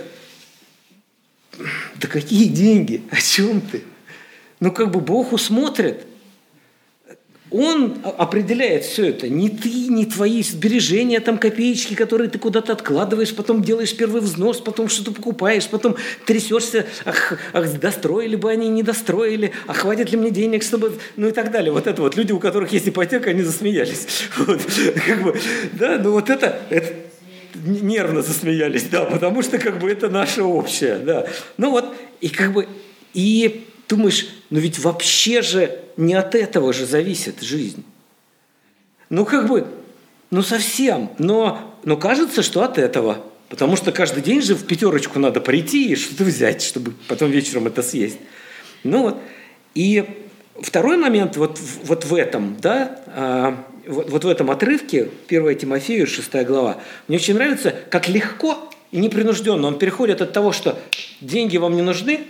[1.96, 3.84] да какие деньги, о чем ты?
[4.60, 6.04] Ну как бы Бог усмотрит–
[7.52, 9.28] он определяет все это.
[9.28, 14.60] Не ты, не твои сбережения, там копеечки, которые ты куда-то откладываешь, потом делаешь первый взнос,
[14.60, 20.16] потом что-то покупаешь, потом трясешься, ах, ах, достроили бы они, не достроили, а хватит ли
[20.16, 20.94] мне денег, чтобы...
[21.16, 21.72] Ну и так далее.
[21.72, 22.16] Вот это вот.
[22.16, 24.06] Люди, у которых есть ипотека, они засмеялись.
[24.42, 24.60] Вот.
[25.06, 25.38] Как бы,
[25.74, 26.92] да, ну вот это, это
[27.64, 31.26] нервно засмеялись, да, потому что как бы это наше общее, да.
[31.58, 32.66] Ну вот, и как бы,
[33.14, 37.84] и думаешь, ну ведь вообще же не от этого же зависит жизнь.
[39.10, 39.66] Ну как бы,
[40.30, 43.22] ну совсем, но, но кажется, что от этого.
[43.50, 47.66] Потому что каждый день же в пятерочку надо прийти и что-то взять, чтобы потом вечером
[47.66, 48.18] это съесть.
[48.82, 49.18] Ну вот,
[49.74, 50.04] и
[50.58, 56.06] второй момент вот, вот в этом, да, а, вот, вот в этом отрывке, 1 Тимофею,
[56.06, 56.78] 6 глава,
[57.08, 60.78] мне очень нравится, как легко и непринужденно он переходит от того, что
[61.20, 62.20] деньги вам не нужны,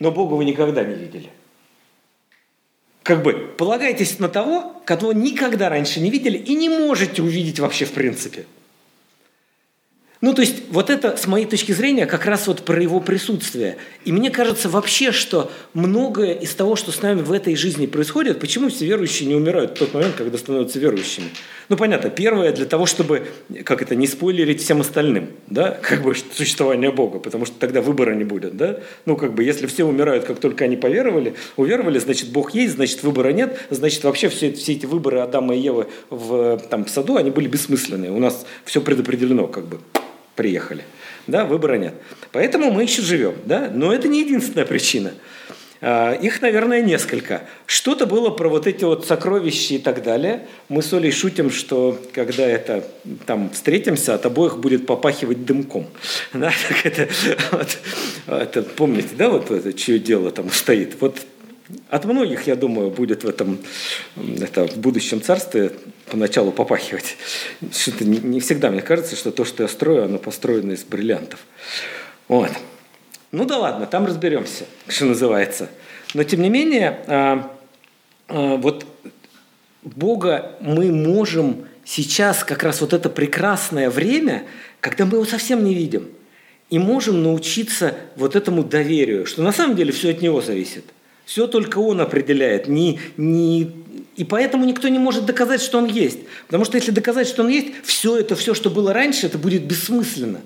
[0.00, 1.30] но Бога вы никогда не видели.
[3.02, 7.84] Как бы полагайтесь на того, кого никогда раньше не видели и не можете увидеть вообще
[7.84, 8.46] в принципе–
[10.20, 13.76] ну, то есть, вот это, с моей точки зрения, как раз вот про его присутствие.
[14.04, 18.40] И мне кажется вообще, что многое из того, что с нами в этой жизни происходит,
[18.40, 21.26] почему все верующие не умирают в тот момент, когда становятся верующими?
[21.68, 23.28] Ну, понятно, первое, для того, чтобы,
[23.64, 28.14] как это, не спойлерить всем остальным, да, как бы существование Бога, потому что тогда выбора
[28.16, 28.80] не будет, да?
[29.06, 33.04] Ну, как бы, если все умирают, как только они поверовали, уверовали, значит, Бог есть, значит,
[33.04, 37.16] выбора нет, значит, вообще все, все эти выборы Адама и Евы в, там, в саду,
[37.16, 38.10] они были бессмысленные.
[38.10, 39.78] У нас все предопределено, как бы
[40.38, 40.84] приехали.
[41.26, 41.94] Да, выбора нет.
[42.30, 43.34] Поэтому мы еще живем.
[43.44, 43.68] Да?
[43.74, 45.10] Но это не единственная причина.
[45.80, 47.42] А, их, наверное, несколько.
[47.66, 50.46] Что-то было про вот эти вот сокровища и так далее.
[50.68, 52.84] Мы с Олей шутим, что когда это
[53.26, 55.88] там встретимся, от обоих будет попахивать дымком.
[56.32, 57.08] Да, так это,
[57.50, 57.78] вот,
[58.28, 61.00] это, помните, да, вот это, чье дело там стоит?
[61.00, 61.18] Вот
[61.90, 63.58] от многих, я думаю, будет в этом
[64.40, 65.72] это, в будущем царстве
[66.10, 67.16] поначалу попахивать.
[67.72, 71.40] Что-то не, всегда мне кажется, что то, что я строю, оно построено из бриллиантов.
[72.26, 72.50] Вот.
[73.30, 75.68] Ну да ладно, там разберемся, что называется.
[76.14, 77.54] Но тем не менее, а,
[78.28, 78.86] а, вот
[79.82, 84.44] Бога мы можем сейчас, как раз вот это прекрасное время,
[84.80, 86.08] когда мы его совсем не видим,
[86.70, 90.84] и можем научиться вот этому доверию, что на самом деле все от него зависит.
[91.28, 92.68] Все только он определяет.
[92.68, 93.70] Не, не...
[94.16, 96.20] И поэтому никто не может доказать, что он есть.
[96.46, 99.64] Потому что если доказать, что он есть, все это, все, что было раньше, это будет
[99.64, 100.40] бессмысленно.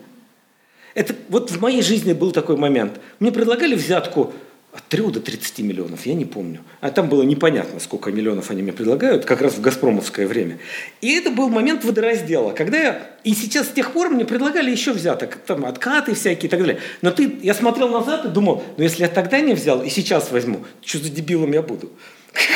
[0.95, 3.01] Это, вот в моей жизни был такой момент.
[3.21, 4.35] Мне предлагали взятку
[4.73, 6.61] от 3 до 30 миллионов, я не помню.
[6.81, 10.59] А там было непонятно, сколько миллионов они мне предлагают, как раз в «Газпромовское» время.
[11.03, 13.11] И это был момент водораздела, когда я...
[13.23, 16.81] И сейчас с тех пор мне предлагали еще взяток, там откаты всякие и так далее.
[17.03, 20.33] Но ты, я смотрел назад и думал, ну если я тогда не взял и сейчас
[20.33, 21.93] возьму, что за дебилом я буду?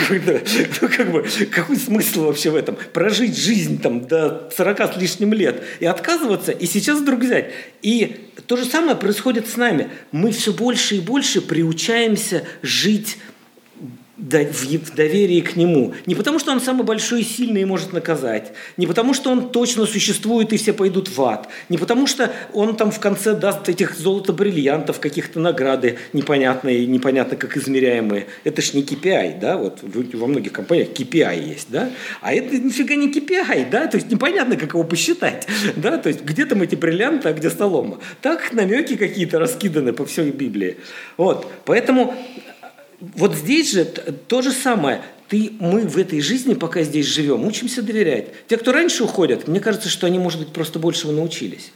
[0.08, 2.76] Ну, как бы, какой смысл вообще в этом?
[2.92, 7.52] Прожить жизнь там до 40 с лишним лет и отказываться, и сейчас вдруг взять.
[7.82, 9.88] И то же самое происходит с нами.
[10.12, 13.18] Мы все больше и больше приучаемся жить
[14.16, 15.94] в доверии к Нему.
[16.06, 18.52] Не потому, что Он самый большой и сильный и может наказать.
[18.76, 21.48] Не потому, что Он точно существует и все пойдут в ад.
[21.68, 27.56] Не потому, что Он там в конце даст этих золото-бриллиантов, каких-то награды непонятные, непонятно как
[27.56, 28.26] измеряемые.
[28.44, 32.94] Это ж не KPI, да, вот во многих компаниях KPI есть, да, а это нифига
[32.94, 36.74] не KPI, да, то есть непонятно, как его посчитать, да, то есть где там эти
[36.74, 37.98] бриллианты, а где солома.
[38.22, 40.78] Так намеки какие-то раскиданы по всей Библии.
[41.16, 42.14] Вот, поэтому
[43.00, 45.02] вот здесь же то же самое.
[45.28, 48.28] Ты, мы в этой жизни, пока здесь живем, учимся доверять.
[48.48, 51.72] Те, кто раньше уходят, мне кажется, что они, может быть, просто большего научились.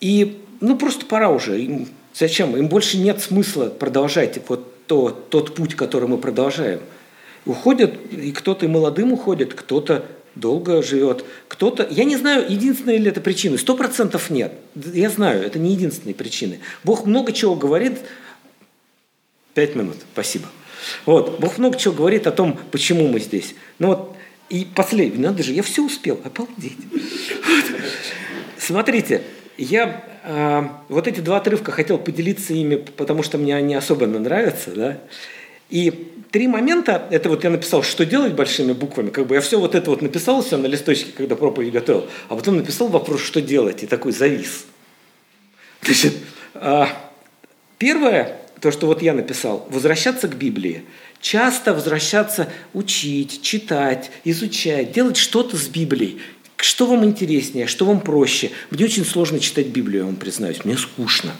[0.00, 1.60] И, ну, просто пора уже.
[1.60, 2.56] Им, зачем?
[2.56, 6.80] Им больше нет смысла продолжать вот то, тот путь, который мы продолжаем.
[7.46, 10.04] Уходят, и кто-то и молодым уходит, кто-то
[10.34, 11.24] долго живет.
[11.48, 14.52] Кто-то, я не знаю, единственная ли это причина, сто процентов нет.
[14.74, 16.60] Я знаю, это не единственные причины.
[16.84, 17.98] Бог много чего говорит.
[19.54, 20.46] Пять минут, спасибо.
[21.06, 23.54] Вот, Бог много чего говорит о том, почему мы здесь.
[23.78, 24.16] Ну вот,
[24.48, 26.76] и последний, надо же, я все успел, обалдеть.
[28.58, 29.22] Смотрите,
[29.58, 34.70] я э, вот эти два отрывка хотел поделиться ими, потому что мне они особенно нравятся,
[34.70, 34.98] да.
[35.68, 39.58] И три момента, это вот я написал, что делать большими буквами, как бы я все
[39.58, 43.40] вот это вот написал все на листочке, когда проповедь готовил, а потом написал вопрос, что
[43.40, 44.66] делать, и такой завис.
[45.82, 46.14] Значит,
[46.54, 46.84] э,
[47.78, 50.84] первое, то, что вот я написал, возвращаться к Библии.
[51.20, 56.20] Часто возвращаться, учить, читать, изучать, делать что-то с Библией.
[56.56, 58.52] Что вам интереснее, что вам проще?
[58.70, 61.32] Мне очень сложно читать Библию, я вам признаюсь, мне скучно.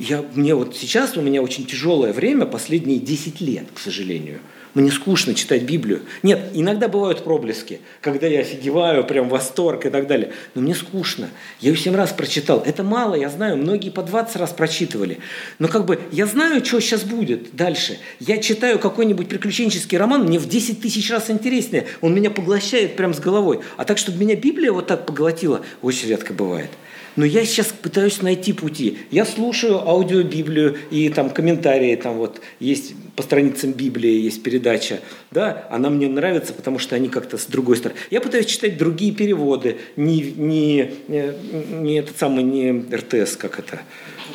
[0.00, 4.40] Я, мне вот сейчас у меня очень тяжелое время, последние 10 лет, к сожалению–
[4.74, 6.02] мне скучно читать Библию.
[6.22, 10.32] Нет, иногда бывают проблески, когда я офигеваю, прям восторг и так далее.
[10.54, 11.30] Но мне скучно.
[11.60, 12.62] Я ее 7 раз прочитал.
[12.64, 15.18] Это мало, я знаю, многие по 20 раз прочитывали.
[15.58, 17.98] Но как бы я знаю, что сейчас будет дальше.
[18.18, 21.86] Я читаю какой-нибудь приключенческий роман, мне в 10 тысяч раз интереснее.
[22.00, 23.60] Он меня поглощает прям с головой.
[23.76, 26.70] А так, чтобы меня Библия вот так поглотила, очень редко бывает.
[27.16, 28.98] Но я сейчас пытаюсь найти пути.
[29.10, 35.00] Я слушаю аудиобиблию и там комментарии, там вот есть по страницам Библии есть передача,
[35.30, 37.98] да, она мне нравится, потому что они как-то с другой стороны.
[38.10, 43.80] Я пытаюсь читать другие переводы, не, не, не этот самый, не РТС, как это,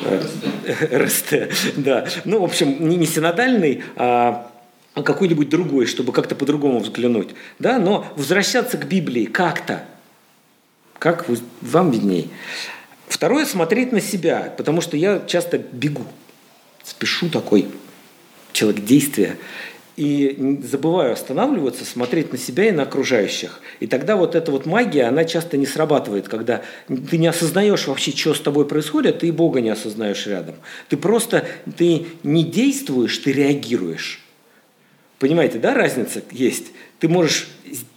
[0.04, 2.06] э, РСТ, да.
[2.24, 4.50] Ну, в общем, не, не синодальный, а
[4.94, 7.28] какой-нибудь другой, чтобы как-то по-другому взглянуть,
[7.58, 9.84] да, но возвращаться к Библии как-то,
[11.00, 11.26] как
[11.62, 12.30] вам видней.
[13.08, 16.04] Второе– смотреть на себя, потому что я часто бегу,
[16.84, 17.66] спешу такой
[18.52, 19.36] человек действия,
[19.96, 23.60] и забываю останавливаться, смотреть на себя и на окружающих.
[23.80, 28.12] И тогда вот эта вот магия, она часто не срабатывает, когда ты не осознаешь вообще,
[28.12, 30.54] что с тобой происходит, ты и Бога не осознаешь рядом.
[30.88, 31.46] Ты просто,
[31.76, 34.22] ты не действуешь, ты реагируешь.
[35.18, 36.68] Понимаете, да, разница есть?
[36.98, 37.48] Ты можешь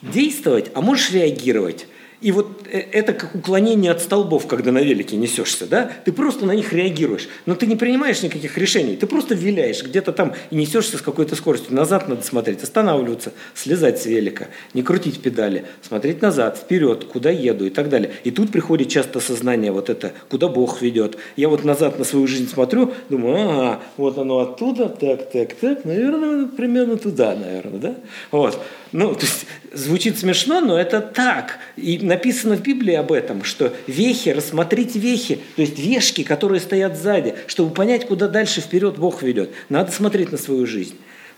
[0.01, 1.87] действовать, а можешь реагировать.
[2.23, 5.91] И вот э, это как уклонение от столбов, когда на велике несешься, да?
[6.05, 10.13] Ты просто на них реагируешь, но ты не принимаешь никаких решений, ты просто виляешь где-то
[10.13, 11.75] там и несешься с какой-то скоростью.
[11.75, 17.65] Назад надо смотреть, останавливаться, слезать с велика, не крутить педали, смотреть назад, вперед, куда еду
[17.65, 18.13] и так далее.
[18.23, 21.17] И тут приходит часто сознание вот это, куда Бог ведет.
[21.35, 25.83] Я вот назад на свою жизнь смотрю, думаю, ага, вот оно оттуда, так, так, так,
[25.83, 27.95] наверное, примерно туда, наверное, да?
[28.31, 28.57] Вот.
[28.93, 31.57] Ну, то есть звучит смешно, но это так.
[31.75, 36.97] И написано в Библии об этом, что вехи, рассмотрите вехи, то есть вешки, которые стоят
[36.97, 39.51] сзади, чтобы понять, куда дальше вперед Бог ведет.
[39.69, 40.95] Надо смотреть на свою жизнь.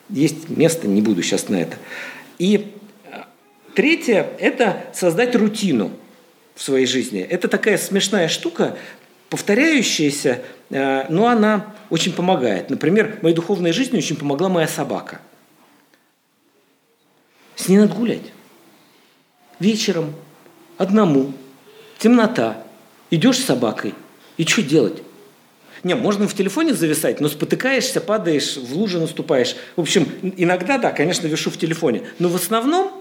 [0.10, 1.78] Есть место, не буду сейчас на это.
[2.38, 2.74] И
[3.12, 3.18] э,
[3.74, 5.92] третье– это создать рутину
[6.54, 7.22] в своей жизни.
[7.22, 8.78] Это такая смешная штука,
[9.30, 12.70] повторяющаяся, э, но она очень помогает.
[12.70, 15.22] Например, моей духовной жизни очень помогла моя собака–
[17.56, 18.32] с ней надо гулять.
[19.60, 20.14] Вечером,
[20.78, 21.34] одному,
[21.98, 22.64] темнота,
[23.12, 23.94] идешь с собакой.
[24.38, 25.02] И что делать?
[25.84, 29.56] Не, можно в телефоне зависать, но спотыкаешься, падаешь, в лужу наступаешь.
[29.76, 30.08] В общем,
[30.38, 32.04] иногда, да, конечно, вешу в телефоне.
[32.18, 32.92] Но в основном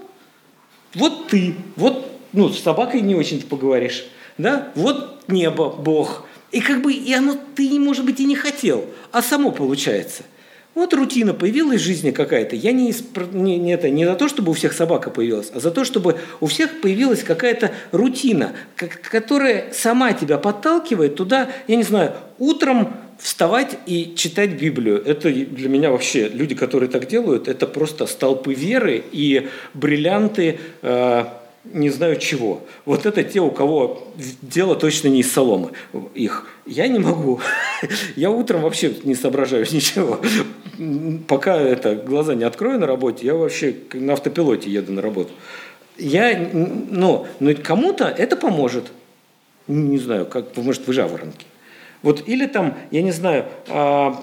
[0.93, 4.05] вот ты, вот, ну, с собакой не очень-то поговоришь.
[4.37, 4.71] Да?
[4.75, 6.27] Вот небо, Бог.
[6.51, 10.23] И как бы, и оно, ты, может быть, и не хотел, а само получается–
[10.75, 12.55] вот рутина появилась в жизни какая-то.
[12.55, 12.93] Я не,
[13.31, 16.17] не, не, это, не за то, чтобы у всех собака появилась, а за то, чтобы
[16.41, 23.77] у всех появилась какая-то рутина, которая сама тебя подталкивает туда, я не знаю, утром вставать
[23.85, 25.01] и читать Библию.
[25.03, 31.25] Это для меня вообще, люди, которые так делают, это просто столпы веры и бриллианты э,
[31.73, 32.61] не знаю чего.
[32.85, 34.07] Вот это те, у кого
[34.41, 35.71] дело точно не из соломы
[36.13, 36.47] их.
[36.65, 37.39] Я не могу.
[38.15, 40.19] Я утром вообще не соображаю ничего.
[41.27, 45.31] Пока это глаза не открою на работе, я вообще на автопилоте еду на работу.
[45.97, 48.91] Я, ну, но кому-то это поможет.
[49.67, 51.45] Не знаю, как, может, вы жаворонки.
[52.01, 54.21] Вот, или там, я не знаю, а,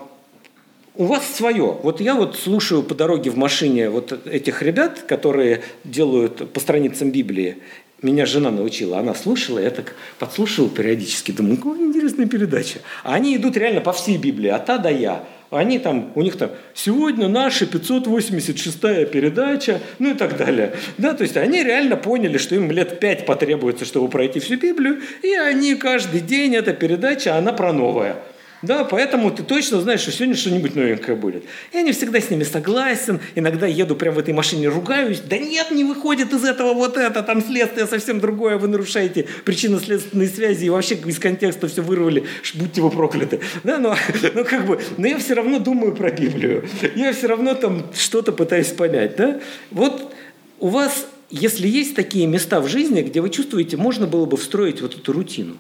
[0.95, 1.79] у вас свое.
[1.83, 7.11] Вот я вот слушаю по дороге в машине вот этих ребят, которые делают по страницам
[7.11, 7.59] Библии.
[8.03, 12.81] Меня жена научила, она слушала, я так подслушивал периодически, думаю, какая интересная передача.
[13.05, 15.25] А они идут реально по всей Библии, от А до Я.
[15.51, 20.75] Они там, у них там, сегодня наша 586-я передача, ну и так далее.
[20.99, 25.01] Да, то есть они реально поняли, что им лет пять потребуется, чтобы пройти всю Библию,
[25.23, 28.17] и они каждый день, эта передача, она про новое.
[28.63, 31.45] Да, поэтому ты точно знаешь, что сегодня что-нибудь новенькое будет.
[31.73, 33.21] Я не всегда с ними согласен.
[33.35, 35.21] Иногда еду прямо в этой машине, ругаюсь.
[35.21, 40.29] Да нет, не выходит из этого вот это, там следствие совсем другое, вы нарушаете причинно-следственные
[40.29, 43.41] связи и вообще из контекста все вырвали, будьте вы прокляты.
[43.65, 43.97] Да, но,
[44.35, 46.65] но как бы, но я все равно думаю про Библию.
[46.95, 49.41] Я все равно там что-то пытаюсь понять, да.
[49.73, 50.15] Вот
[50.61, 54.81] у вас, если есть такие места в жизни, где вы чувствуете, можно было бы встроить
[54.81, 55.57] вот эту рутину,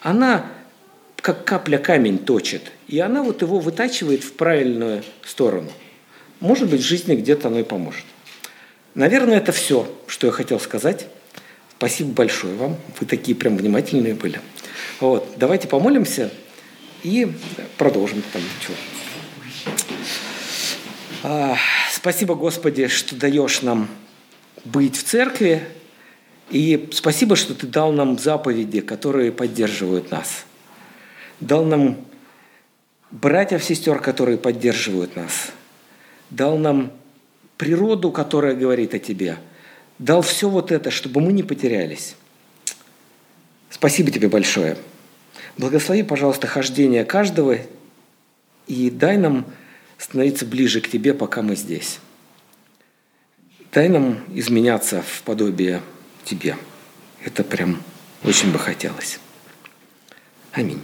[0.00, 0.46] она
[1.24, 5.72] как капля камень точит, и она вот его вытачивает в правильную сторону.
[6.40, 8.04] Может быть, в жизни где-то оно и поможет.
[8.94, 11.06] Наверное, это все, что я хотел сказать.
[11.78, 12.76] Спасибо большое вам.
[13.00, 14.38] Вы такие прям внимательные были.
[15.00, 15.26] Вот.
[15.38, 16.30] Давайте помолимся
[17.02, 17.32] и
[17.78, 18.76] продолжим там ничего.
[21.22, 21.56] А,
[21.90, 23.88] спасибо, Господи, что даешь нам
[24.66, 25.66] быть в церкви.
[26.50, 30.44] И спасибо, что ты дал нам заповеди, которые поддерживают нас
[31.40, 31.96] дал нам
[33.10, 35.52] братьев, сестер, которые поддерживают нас,
[36.30, 36.92] дал нам
[37.56, 39.38] природу, которая говорит о тебе,
[39.98, 42.16] дал все вот это, чтобы мы не потерялись.
[43.70, 44.76] Спасибо тебе большое.
[45.56, 47.58] Благослови, пожалуйста, хождение каждого
[48.66, 49.46] и дай нам
[49.98, 52.00] становиться ближе к тебе, пока мы здесь.
[53.72, 55.82] Дай нам изменяться в подобие
[56.24, 56.56] тебе.
[57.24, 57.82] Это прям
[58.22, 59.18] очень бы хотелось.
[60.52, 60.80] Аминь.